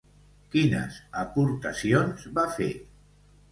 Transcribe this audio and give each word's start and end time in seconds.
Quines 0.55 0.97
aportacions 1.25 2.27
va 2.41 2.49
fer? 2.59 2.73